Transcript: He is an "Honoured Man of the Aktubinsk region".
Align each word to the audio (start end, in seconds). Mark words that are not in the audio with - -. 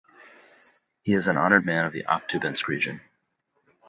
He 1.03 1.13
is 1.13 1.27
an 1.27 1.37
"Honoured 1.37 1.63
Man 1.63 1.85
of 1.85 1.93
the 1.93 2.05
Aktubinsk 2.05 2.65
region". 2.65 3.01